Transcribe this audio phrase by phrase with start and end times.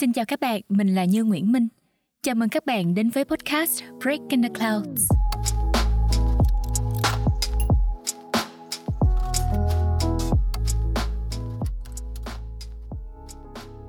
[0.00, 1.68] Xin chào các bạn, mình là Như Nguyễn Minh.
[2.22, 5.10] Chào mừng các bạn đến với podcast Breaking the Clouds.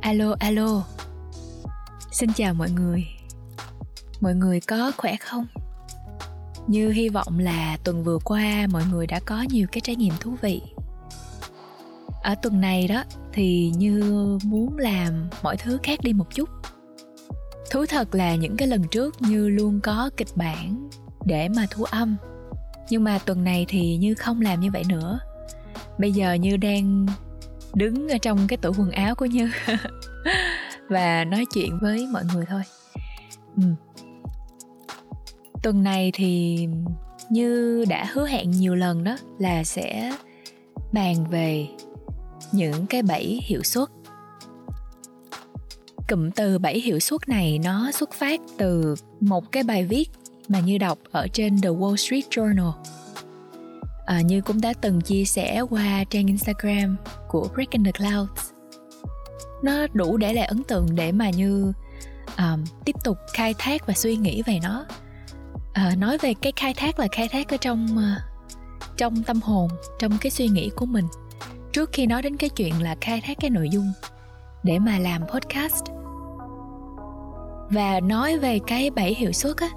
[0.02, 0.84] Alo, alo.
[2.12, 3.08] Xin chào mọi người.
[4.22, 5.46] Mọi người có khỏe không?
[6.68, 10.14] Như hy vọng là tuần vừa qua mọi người đã có nhiều cái trải nghiệm
[10.20, 10.62] thú vị.
[12.22, 13.04] Ở tuần này đó,
[13.34, 14.02] thì như
[14.44, 16.50] muốn làm mọi thứ khác đi một chút.
[17.72, 20.90] Thú thật là những cái lần trước như luôn có kịch bản
[21.26, 22.18] để mà thu âm.
[22.90, 25.20] Nhưng mà tuần này thì như không làm như vậy nữa.
[25.98, 27.06] Bây giờ như đang
[27.74, 29.50] đứng ở trong cái tủ quần áo của như
[30.90, 32.62] và nói chuyện với mọi người thôi.
[33.58, 33.64] Ừ.
[35.64, 36.68] tuần này thì
[37.30, 40.12] như đã hứa hẹn nhiều lần đó là sẽ
[40.92, 41.68] bàn về
[42.52, 43.90] những cái bẫy hiệu suất.
[46.10, 50.10] Cụm từ bẫy hiệu suất này nó xuất phát từ một cái bài viết
[50.48, 52.72] mà như đọc ở trên The Wall Street Journal.
[54.06, 56.96] À, như cũng đã từng chia sẻ qua trang Instagram
[57.28, 58.52] của Breaking the Clouds.
[59.64, 61.74] Nó đủ để lại ấn tượng để mà như
[62.38, 64.86] um, tiếp tục khai thác và suy nghĩ về nó.
[65.74, 68.22] À, nói về cái khai thác là khai thác ở trong uh,
[68.98, 69.70] trong tâm hồn
[70.00, 71.06] trong cái suy nghĩ của mình
[71.74, 73.92] trước khi nói đến cái chuyện là khai thác cái nội dung
[74.64, 75.86] để mà làm podcast
[77.70, 79.70] và nói về cái bảy hiệu suất á,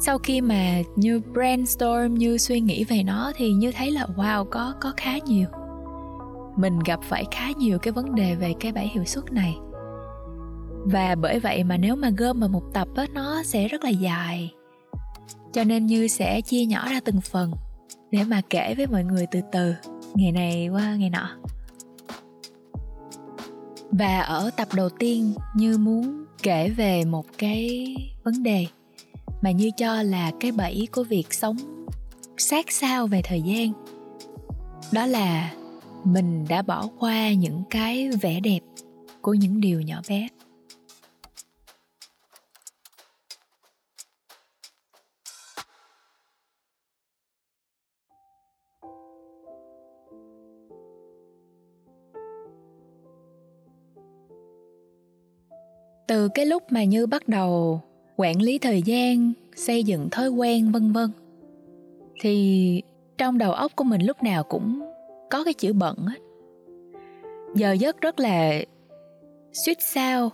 [0.00, 4.44] sau khi mà như brainstorm, như suy nghĩ về nó thì như thấy là, wow,
[4.44, 5.46] có có khá nhiều.
[6.56, 9.56] Mình gặp phải khá nhiều cái vấn đề về cái bảy hiệu suất này.
[10.84, 13.90] Và bởi vậy mà nếu mà gom vào một tập á, nó sẽ rất là
[13.90, 14.52] dài.
[15.52, 17.52] Cho nên như sẽ chia nhỏ ra từng phần
[18.10, 19.74] để mà kể với mọi người từ từ
[20.14, 21.36] ngày này qua ngày nọ.
[23.90, 28.66] Và ở tập đầu tiên như muốn kể về một cái vấn đề
[29.42, 31.56] mà như cho là cái bẫy của việc sống
[32.36, 33.72] sát sao về thời gian.
[34.92, 35.52] Đó là
[36.04, 38.60] mình đã bỏ qua những cái vẻ đẹp
[39.20, 40.28] của những điều nhỏ bé.
[56.18, 57.80] Từ cái lúc mà như bắt đầu
[58.16, 61.10] quản lý thời gian, xây dựng thói quen, vân vân.
[62.20, 62.82] Thì
[63.18, 64.80] trong đầu óc của mình lúc nào cũng
[65.30, 66.14] có cái chữ bận á
[67.54, 68.60] giờ giấc rất là
[69.52, 70.30] suýt sao.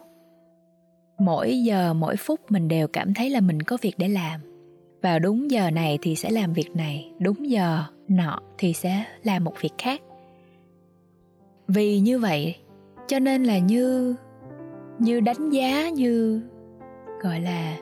[1.19, 4.41] Mỗi giờ, mỗi phút mình đều cảm thấy là mình có việc để làm.
[5.03, 9.44] Vào đúng giờ này thì sẽ làm việc này, đúng giờ nọ thì sẽ làm
[9.44, 10.00] một việc khác.
[11.69, 12.56] Vì như vậy,
[13.06, 14.15] cho nên là như
[14.99, 16.43] như đánh giá như
[17.22, 17.77] gọi là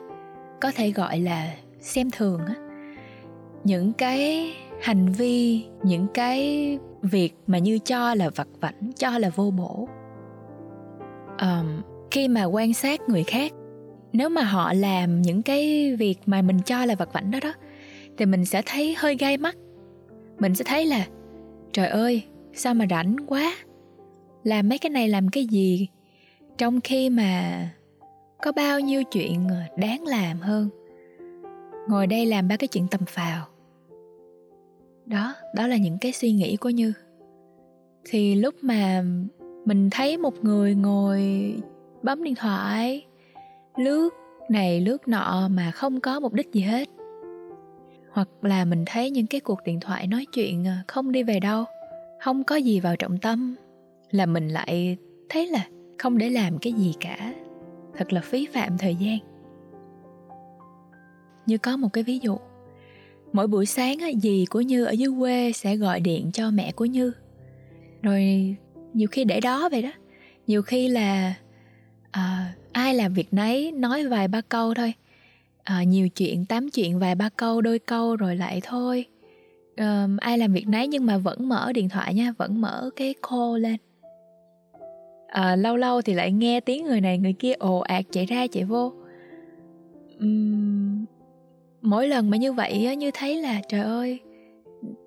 [0.61, 2.55] có thể gọi là xem thường á.
[3.65, 9.31] Những cái hành vi những cái việc mà như cho là vặt vảnh cho là
[9.31, 9.89] vô bổ.
[11.41, 13.53] Um, khi mà quan sát người khác
[14.13, 17.53] nếu mà họ làm những cái việc mà mình cho là vặt vảnh đó đó
[18.19, 19.57] thì mình sẽ thấy hơi gai mắt.
[20.39, 21.07] Mình sẽ thấy là
[21.73, 23.55] trời ơi sao mà rảnh quá?
[24.45, 25.89] Làm mấy cái này làm cái gì?
[26.59, 27.69] Trong khi mà
[28.43, 30.69] có bao nhiêu chuyện ờ, đáng làm hơn,
[31.89, 33.47] ngồi đây làm ba cái chuyện tầm phào.
[35.07, 36.93] Đó đó là những cái suy nghĩ của như.
[38.05, 39.05] Thì lúc mà
[39.65, 41.53] mình thấy một người ngồi
[42.03, 43.07] bấm điện thoại,
[43.77, 44.09] lướt
[44.49, 46.89] này lướt nọ mà không có mục đích gì hết,
[48.13, 51.41] hoặc là mình thấy những cái cuộc điện thoại nói chuyện ờ, không đi về
[51.41, 51.65] đâu,
[52.21, 53.55] không có gì vào trọng tâm,
[54.11, 54.97] là mình lại
[55.29, 55.67] thấy là
[55.99, 57.35] không để làm cái gì cả.
[57.97, 59.19] Thật là phí phạm thời gian.
[61.47, 62.37] Như có một cái ví dụ.
[63.33, 66.85] Mỗi buổi sáng dì của như ở dưới quê sẽ gọi điện cho mẹ của
[66.85, 67.13] như.
[68.03, 68.55] Rồi
[68.95, 69.91] nhiều khi để đó vậy đó.
[70.47, 71.35] Nhiều khi là
[72.11, 74.93] à, ai làm việc nấy nói vài ba câu thôi.
[75.63, 79.07] À, nhiều chuyện tám chuyện vài ba câu đôi câu rồi lại thôi.
[79.77, 83.15] À, ai làm việc nấy nhưng mà vẫn mở điện thoại nha vẫn mở cái
[83.31, 83.77] call lên
[85.33, 88.47] à, lâu lâu thì lại nghe tiếng người này người kia ồ ạt chạy ra
[88.47, 88.93] chạy vô.
[90.25, 91.05] Uhm,
[91.83, 94.21] mỗi lần mà như vậy như thấy là trời ơi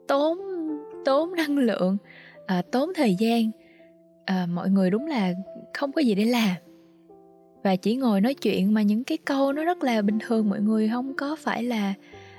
[0.08, 0.38] tốn
[1.06, 1.98] tốn năng lượng
[2.46, 3.52] à, tốn thời gian
[4.26, 5.34] à, mọi người đúng là
[5.74, 6.56] không có gì để làm.
[7.64, 10.62] Và chỉ ngồi nói chuyện mà những cái câu nó rất là bình thường mọi
[10.62, 11.94] người không có phải là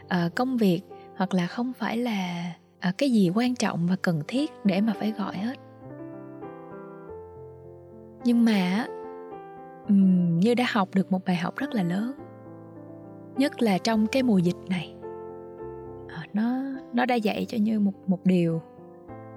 [0.09, 0.81] à, công việc
[1.17, 4.93] hoặc là không phải là à, cái gì quan trọng và cần thiết để mà
[4.99, 5.66] phải gọi hết
[8.27, 8.87] nhưng mà
[9.89, 12.13] um, như đã học được một bài học rất là lớn
[13.37, 14.95] nhất là trong cái mùa dịch này.
[16.09, 16.63] À, nó
[16.93, 18.63] nó đã dạy cho như một một điều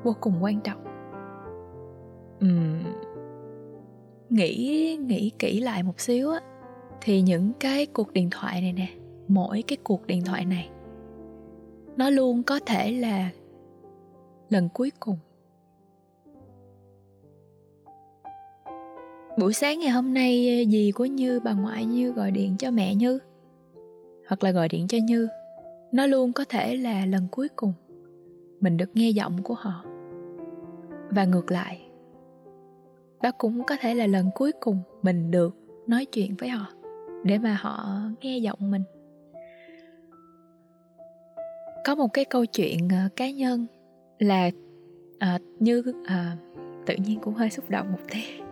[0.04, 0.84] vô cùng quan trọng.
[2.40, 2.84] Um,
[4.30, 6.40] nghĩ nghĩ kỹ lại một xíu á
[7.02, 8.88] thì những cái cuộc điện thoại này nè
[9.28, 10.70] mỗi cái cuộc điện thoại này
[11.98, 13.30] nó luôn có thể là
[14.50, 15.18] lần cuối cùng
[19.40, 22.72] buổi sáng ngày hôm nay ờ, dì của như bà ngoại như gọi điện cho
[22.72, 23.20] mẹ như?
[24.28, 25.28] Hoặc là gọi điện cho như.
[25.92, 27.74] Nó luôn có thể là lần cuối cùng.
[28.62, 29.86] Mình được nghe giọng của họ.
[31.10, 31.82] Và ngược lại
[33.22, 35.56] đó cũng có thể là lần cuối cùng mình được
[35.88, 36.66] nói chuyện với họ
[37.24, 38.84] để mà họ nghe giọng mình.
[41.86, 43.66] Có một cái câu chuyện uh, cá nhân
[44.20, 44.50] là
[45.16, 46.06] uh, như uh,
[46.86, 48.49] tự nhiên cũng hơi xúc động một tí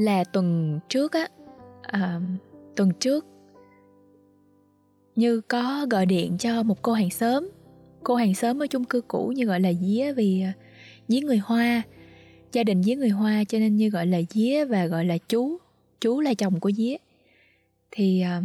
[0.00, 1.28] là tuần trước á
[1.96, 2.22] uh,
[2.76, 3.26] tuần trước.
[5.16, 7.50] Như có gọi điện cho một cô hàng xóm.
[8.04, 10.52] Cô hàng xóm ở chung cư cũ như gọi là día vì à,
[11.08, 11.82] día người hoa.
[12.52, 15.56] Gia đình día người hoa cho nên như gọi là día và gọi là chú.
[16.00, 16.96] Chú là chồng của día.
[17.90, 18.42] Thì à,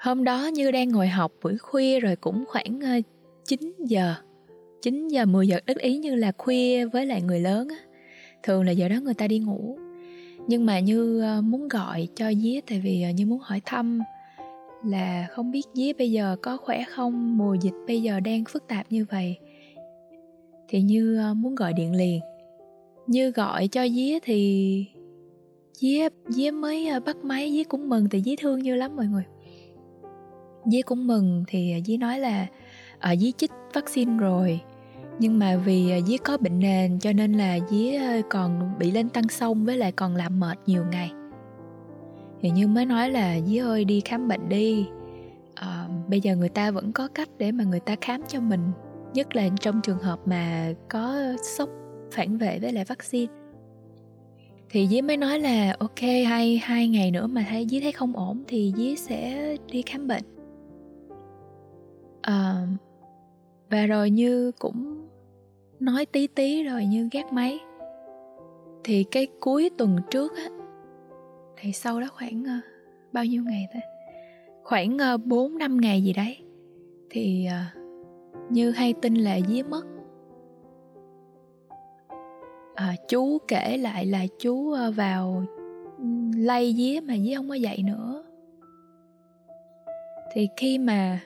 [0.00, 2.80] hôm đó như đang ngồi học buổi khuya rồi cũng khoảng
[3.44, 4.14] 9 giờ
[4.82, 7.76] 9 giờ 10 giờ ít ý như là khuya với lại người lớn á.
[8.42, 9.78] Thường là giờ đó người ta đi ngủ
[10.46, 14.00] nhưng mà như ờ, muốn gọi cho día tại vì ờ, như muốn hỏi thăm
[14.84, 17.38] là không biết día bây giờ có khỏe không?
[17.38, 19.38] Mùa dịch bây giờ đang phức tạp như vậy.
[20.68, 22.20] Thì như ờ, muốn gọi điện liền.
[23.06, 24.86] Như gọi cho día thì
[25.72, 27.52] día día mới bắt máy.
[27.52, 29.24] Día cũng mừng thì día thương như lắm mọi người.
[30.72, 32.46] Día cũng mừng thì día nói là
[32.98, 34.60] ở ờ, chích vaccine rồi
[35.18, 37.98] nhưng mà vì à, dí có bệnh nền cho nên là dí
[38.30, 41.12] còn bị lên tăng sông với lại còn làm mệt nhiều ngày.
[42.40, 44.86] Thì như mới nói là dí ơi đi khám bệnh đi.
[45.54, 48.60] À, bây giờ người ta vẫn có cách để mà người ta khám cho mình
[49.14, 51.68] nhất là trong trường hợp mà có sốc
[52.12, 53.32] phản vệ với lại vaccine.
[54.70, 58.16] Thì dí mới nói là ok hai hai ngày nữa mà thấy dí thấy không
[58.16, 60.24] ổn thì dí sẽ đi khám bệnh.
[62.22, 62.66] À,
[63.70, 64.93] và rồi như cũng
[65.80, 67.58] nói tí tí rồi như gác máy.
[68.84, 70.48] Thì cái cuối tuần trước á
[71.56, 72.64] thì sau đó khoảng uh,
[73.12, 73.80] bao nhiêu ngày ta?
[74.62, 76.38] Khoảng ờ, bốn uh, năm ngày gì đấy
[77.10, 77.82] thì uh,
[78.52, 79.82] như hay tin là dí mất.
[82.74, 85.44] À, chú kể lại là chú vào
[85.98, 86.04] ừ,
[86.36, 88.24] lay día mà dí không có dậy nữa.
[90.32, 91.20] Thì khi mà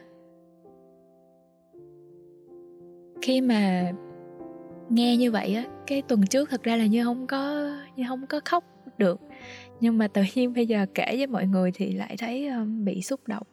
[3.22, 3.92] khi mà
[4.90, 8.26] nghe như vậy á cái tuần trước thật ra là như không có như không
[8.26, 8.64] có khóc
[8.98, 9.20] được.
[9.80, 13.02] Nhưng mà tự nhiên bây giờ kể với mọi người thì lại thấy um, bị
[13.02, 13.46] xúc động.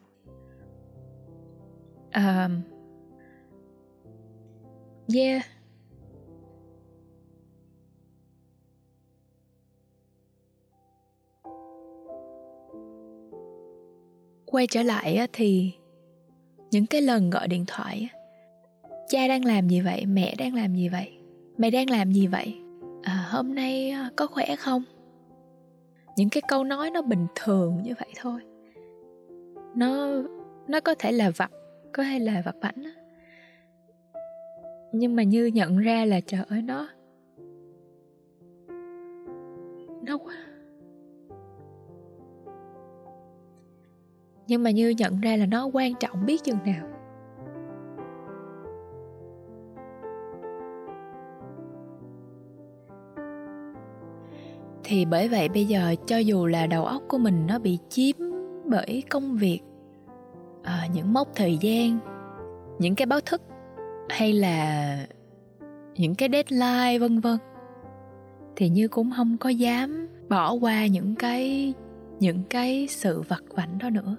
[2.14, 2.62] Um,
[5.14, 5.42] yeah.
[14.46, 15.72] Quay trở lại thì
[16.70, 18.08] những cái lần gọi điện thoại
[19.08, 21.15] cha đang làm gì vậy mẹ đang làm gì vậy?
[21.58, 22.60] Mày đang làm gì vậy?
[23.02, 24.82] À, hôm nay à, có khỏe không?
[26.16, 28.40] Những cái câu nói nó bình thường như vậy thôi.
[29.74, 30.22] Nó
[30.68, 31.50] nó có thể là vặt
[31.92, 32.82] có hay là vặt bảnh
[34.98, 36.88] nhưng mà như nhận ra là trời ơi nó
[40.02, 40.34] nó quá.
[44.46, 46.95] Nhưng mà như nhận ra là nó quan trọng biết chừng nào.
[54.88, 58.16] Thì bởi vậy bây giờ cho dù là đầu óc của mình nó bị chiếm
[58.64, 59.60] bởi công việc
[60.62, 61.98] à, những mốc thời gian
[62.78, 63.42] những cái báo thức
[64.08, 65.06] hay là
[65.94, 67.38] những cái deadline vân vân
[68.56, 71.74] thì như cũng không có dám bỏ qua những cái
[72.20, 74.16] những cái sự vặt vảnh đó nữa.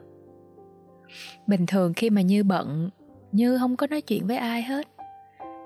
[1.47, 2.89] Bình thường khi mà như bận
[3.31, 4.87] như không có nói chuyện với ai hết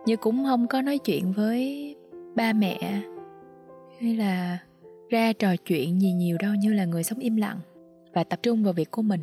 [0.06, 1.96] như cũng không có nói chuyện với
[2.36, 3.02] ba mẹ
[4.02, 4.58] hay là
[5.12, 7.60] ra trò chuyện gì nhiều đâu như là người sống im lặng
[8.14, 9.22] và tập trung vào việc của mình.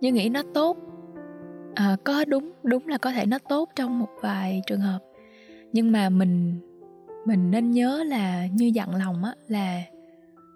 [0.00, 0.76] Như nghĩ nó tốt
[1.74, 4.98] à, có đúng đúng là có thể nó tốt trong một vài trường hợp.
[5.72, 6.60] Nhưng mà mình
[7.26, 9.82] mình nên nhớ là như dặn lòng á là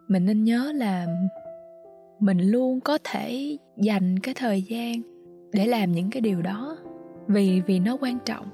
[0.08, 1.06] mình nên nhớ là
[2.20, 5.02] mình luôn có thể dành cái thời gian
[5.52, 6.78] để làm những cái điều đó
[7.26, 8.46] vì vì nó quan trọng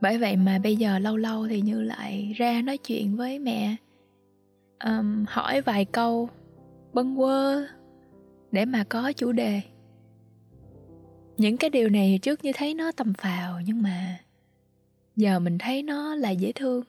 [0.00, 3.76] bởi vậy mà bây giờ lâu lâu thì như lại ra nói chuyện với mẹ
[4.84, 6.28] um, hỏi vài câu
[6.92, 7.66] bâng quơ
[8.52, 9.60] để mà có chủ đề.
[11.36, 14.18] Những cái điều này trước như thấy nó tầm phào nhưng mà
[15.16, 16.84] giờ mình thấy nó là dễ thương.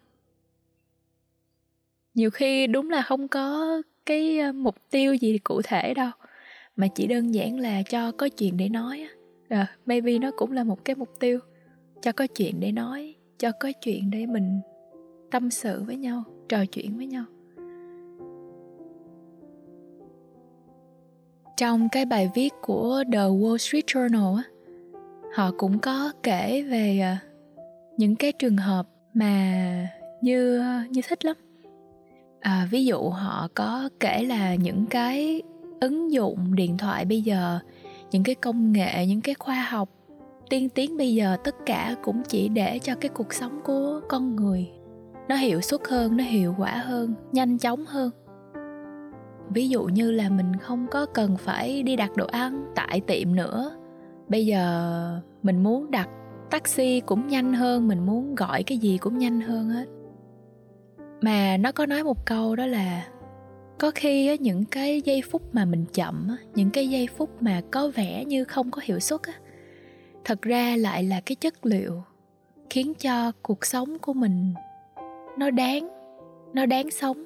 [2.13, 6.11] Nhiều khi đúng là không có cái ờ, mục tiêu gì cụ thể đâu
[6.75, 9.09] mà chỉ đơn giản là cho có chuyện để nói á.
[9.49, 11.39] À, maybe nó cũng là một cái mục tiêu
[12.01, 14.59] cho có chuyện để nói cho có chuyện để mình
[15.31, 17.23] tâm sự với nhau trò chuyện với nhau.
[21.57, 24.43] Trong cái bài viết của The Wall Street Journal á
[25.35, 27.19] họ cũng có kể về à,
[27.97, 29.87] những cái trường hợp mà
[30.21, 31.35] như như thích lắm.
[32.39, 35.41] À, ví dụ họ có kể là những cái
[35.81, 37.59] ứng dụng điện thoại bây giờ
[38.11, 39.89] những cái công nghệ những cái khoa học
[40.49, 44.35] tiên tiến bây giờ tất cả cũng chỉ để cho cái cuộc sống của con
[44.35, 44.67] người.
[45.27, 48.09] Nó hiệu suất hơn nó hiệu quả hơn nhanh chóng hơn.
[49.49, 53.35] Ví dụ như là mình không có cần phải đi đặt đồ ăn tại tiệm
[53.35, 53.71] nữa.
[54.29, 56.09] Bây giờ mình muốn đặt
[56.49, 59.85] taxi cũng nhanh hơn mình muốn gọi cái gì cũng nhanh hơn hết.
[61.21, 63.07] Mà nó có nói một câu đó là
[63.79, 67.29] có khi á, những cái giây phút mà mình chậm á, những cái giây phút
[67.41, 69.33] mà có vẻ như không có hiệu suất á,
[70.27, 72.03] thật ra lại là cái chất liệu
[72.69, 74.53] khiến cho cuộc sống của mình
[75.38, 75.88] nó đáng
[76.53, 77.25] nó đáng sống.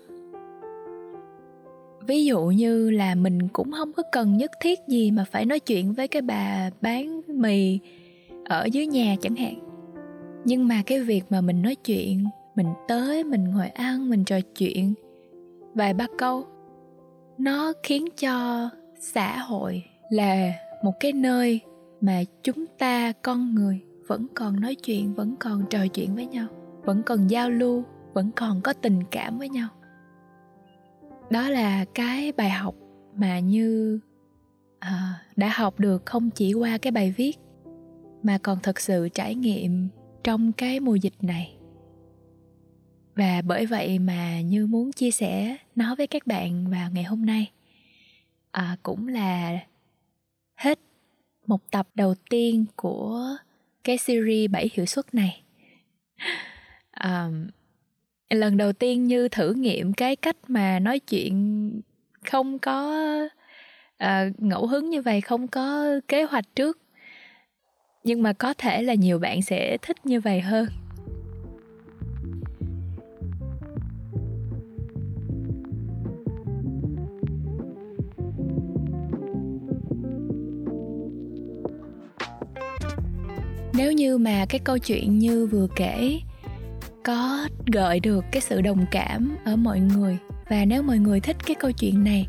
[2.08, 5.60] Ví dụ như là mình cũng không có cần nhất thiết gì mà phải nói
[5.60, 7.80] chuyện với cái bà bán mì
[8.46, 9.56] ở dưới nhà chẳng hạn.
[10.46, 14.40] Nhưng mà cái việc mà mình nói chuyện, mình tới, mình ngồi ăn, mình trò
[14.58, 14.94] chuyện
[15.74, 16.46] vài ba câu,
[17.38, 20.54] nó khiến cho xã hội là
[20.84, 21.62] một cái nơi
[22.02, 26.48] mà chúng ta con người vẫn còn nói chuyện vẫn còn trò chuyện với nhau
[26.84, 29.70] vẫn còn giao lưu vẫn còn có tình cảm với nhau.
[31.30, 32.76] Đó là cái bài học
[33.16, 34.00] mà như
[34.80, 37.38] à, đã học được không chỉ qua cái bài viết
[38.24, 39.88] mà còn thực sự trải nghiệm
[40.24, 41.58] trong cái mùa dịch này.
[43.16, 47.26] Và bởi vậy mà như muốn chia sẻ nó với các bạn vào ngày hôm
[47.26, 47.52] nay.
[48.52, 49.60] À, cũng là
[51.52, 53.28] một tập đầu tiên của
[53.84, 55.42] cái series 7 hiệu suất này.
[57.04, 57.48] Um,
[58.30, 61.82] lần đầu tiên như thử nghiệm cái cách mà nói chuyện
[62.26, 63.08] không có
[64.04, 66.80] uh, ngẫu hứng như vậy không có kế hoạch trước.
[68.04, 70.66] Nhưng mà có thể là nhiều bạn sẽ thích như vậy hơn.
[83.82, 86.20] Nếu như mà cái câu chuyện như vừa kể
[87.04, 90.18] có gợi được cái sự đồng cảm ở mọi người
[90.50, 92.28] và nếu mọi người thích cái câu chuyện này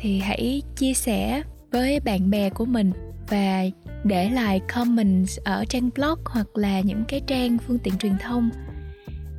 [0.00, 1.42] thì hãy chia sẻ
[1.72, 2.92] với bạn bè của mình
[3.28, 3.62] và
[4.04, 8.50] để lại comment ở trang blog hoặc là những cái trang phương tiện truyền thông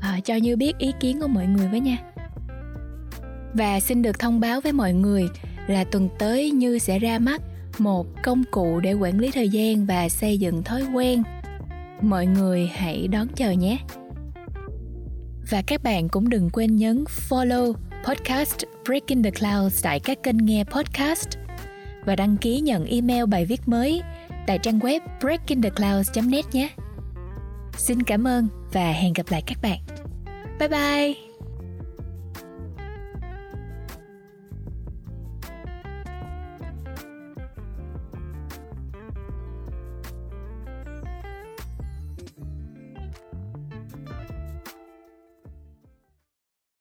[0.01, 1.97] à, cho như biết ý kiến của mọi người với nha.
[3.53, 5.27] Và xin được thông báo với mọi người
[5.67, 7.41] là tuần tới như sẽ ra mắt
[7.77, 11.23] một công cụ để quản lý thời gian và xây dựng thói quen
[12.01, 13.77] mọi người hãy đón chờ nhé
[15.49, 17.73] và các bạn cũng đừng quên nhấn follow
[18.07, 21.29] podcast Breaking the Clouds tại các kênh nghe podcast
[22.05, 24.01] và đăng ký nhận email bài viết mới
[24.47, 26.69] tại trang web breakingtheclouds.net nhé.
[27.77, 29.79] Xin cảm ơn và hẹn gặp lại các bạn.
[30.59, 31.24] Bye bye!